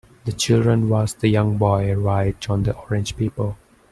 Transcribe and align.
The 0.25 0.31
children 0.31 0.89
watched 0.89 1.19
the 1.19 1.27
young 1.27 1.59
boy 1.59 1.93
write 1.93 2.49
on 2.49 2.63
the 2.63 2.75
orange 2.75 3.15
paper. 3.15 3.53